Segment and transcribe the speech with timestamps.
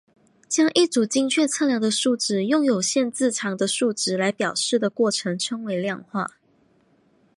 [0.49, 6.31] 将一组精确测量的数值用有限字长的数值来表示的过程称为量化。